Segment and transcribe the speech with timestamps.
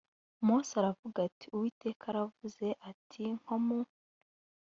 [0.47, 3.79] mose aravuga ati uwiteka aravuze ati nko mu